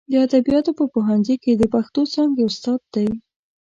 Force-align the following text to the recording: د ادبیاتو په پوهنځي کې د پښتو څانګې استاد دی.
د 0.11 0.13
ادبیاتو 0.25 0.71
په 0.79 0.85
پوهنځي 0.93 1.35
کې 1.43 1.51
د 1.55 1.63
پښتو 1.73 2.01
څانګې 2.13 2.43
استاد 2.49 2.81
دی. 2.93 3.07